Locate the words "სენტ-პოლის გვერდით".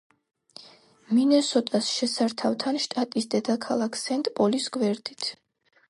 4.07-5.33